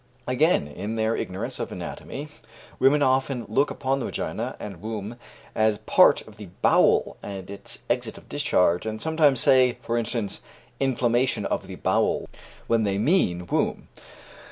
Again, 0.25 0.67
in 0.67 0.95
their 0.95 1.15
ignorance 1.15 1.59
of 1.59 1.71
anatomy, 1.71 2.29
women 2.79 3.03
often 3.03 3.45
look 3.47 3.69
upon 3.69 3.99
the 3.99 4.05
vagina 4.05 4.55
and 4.59 4.81
womb 4.81 5.15
as 5.53 5.77
part 5.77 6.23
of 6.27 6.37
the 6.37 6.47
bowel 6.63 7.17
and 7.21 7.51
its 7.51 7.77
exit 7.87 8.17
of 8.17 8.27
discharge, 8.27 8.87
and 8.87 8.99
sometimes 8.99 9.41
say, 9.41 9.77
for 9.83 9.99
instance, 9.99 10.41
'inflammation 10.79 11.45
of 11.45 11.67
the 11.67 11.75
bowel', 11.75 12.27
when 12.65 12.81
they 12.83 12.97
mean 12.97 13.45
womb. 13.45 13.89